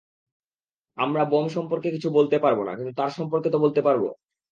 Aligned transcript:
আমরা 0.97 1.21
বোম 1.25 1.45
সম্পর্কে 1.49 1.89
কিছু 1.91 2.09
বলতে 2.17 2.37
পারব 2.39 2.59
না 2.63 2.73
কিন্তু 2.77 2.93
তার 2.97 3.11
সম্পর্কে 3.17 3.49
তো 3.51 3.57
বলতে 3.59 3.81
পারব। 3.87 4.03